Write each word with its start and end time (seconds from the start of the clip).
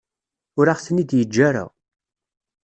Ur 0.59 0.67
aɣ-ten-id-yeǧǧa 0.67 1.41
ara. 1.49 1.63